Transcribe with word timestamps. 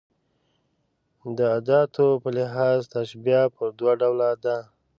د 1.37 1.39
اداتو 1.57 2.07
په 2.23 2.29
لحاظ 2.37 2.79
تشبېه 2.93 3.41
پر 3.55 3.67
دوه 3.79 3.93
ډوله 4.01 4.29
ده. 4.43 4.57